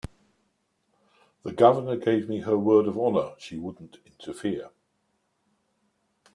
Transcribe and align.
The 1.43 1.51
Governor 1.51 1.95
gave 1.95 2.27
me 2.27 2.39
her 2.39 2.57
word 2.57 2.87
of 2.87 2.97
honor 2.97 3.35
she 3.37 3.59
wouldn't 3.59 3.97
interfere. 4.03 4.71